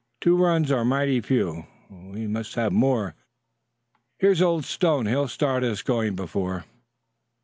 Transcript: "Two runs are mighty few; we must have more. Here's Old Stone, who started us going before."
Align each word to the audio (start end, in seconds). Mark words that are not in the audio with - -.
"Two 0.19 0.35
runs 0.35 0.71
are 0.71 0.83
mighty 0.83 1.21
few; 1.21 1.67
we 1.91 2.25
must 2.25 2.55
have 2.55 2.73
more. 2.73 3.13
Here's 4.17 4.41
Old 4.41 4.65
Stone, 4.65 5.05
who 5.05 5.27
started 5.27 5.69
us 5.71 5.83
going 5.83 6.15
before." 6.15 6.65